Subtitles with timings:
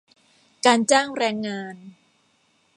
[0.65, 1.75] การจ้างแรงงาน